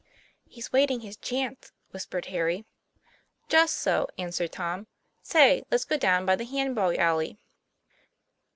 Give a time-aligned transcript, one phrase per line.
[0.47, 2.65] 'He's waiting his chance," whispered Harry.
[3.49, 4.87] 'Just so," answered Tom.
[5.21, 7.37] "Say, let's go down by the hand ball alley."